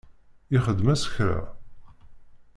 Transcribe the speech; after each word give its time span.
Ixdem-as 0.55 1.03
kra? 1.13 1.37